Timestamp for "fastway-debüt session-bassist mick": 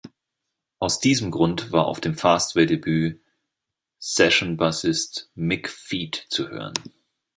2.17-5.69